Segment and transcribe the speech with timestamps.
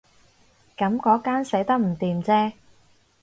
[0.77, 2.53] 噉嗰間寫得唔掂啫